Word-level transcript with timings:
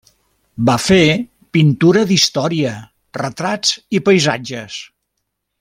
Va 0.69 0.77
fer 0.85 1.01
pintura 1.57 2.03
d'història, 2.13 2.73
retrats 3.23 3.77
i 3.99 4.03
paisatges. 4.11 4.83